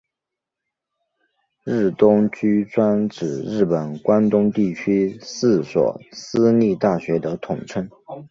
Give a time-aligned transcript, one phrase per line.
[1.63, 7.87] 日东驹专指日本关东地区四所私立大学的统称。